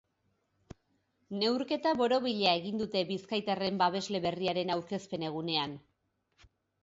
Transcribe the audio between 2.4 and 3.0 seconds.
egon